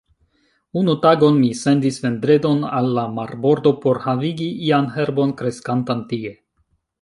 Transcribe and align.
Unu 0.79 0.93
tagon 1.01 1.35
mi 1.41 1.49
sendis 1.59 1.99
Vendredon 2.05 2.63
al 2.77 2.87
la 2.95 3.03
marbordo 3.19 3.75
por 3.85 4.01
havigi 4.07 4.49
ian 4.71 4.89
herbon 4.97 5.35
kreskantan 5.43 6.03
tie. 6.15 6.35